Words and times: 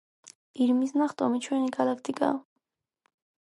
ირმის 0.65 0.93
ნახტომი 1.01 1.43
ჩვენი 1.47 1.69
გალაქტიკაა 1.77 2.43